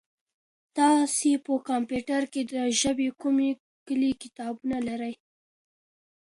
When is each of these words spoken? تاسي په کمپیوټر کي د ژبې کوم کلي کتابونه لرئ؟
تاسي 0.77 1.31
په 1.45 1.53
کمپیوټر 1.69 2.21
کي 2.33 2.41
د 2.53 2.55
ژبې 2.79 3.09
کوم 3.21 3.37
کلي 3.87 4.11
کتابونه 4.23 4.77
لرئ؟ 4.87 5.13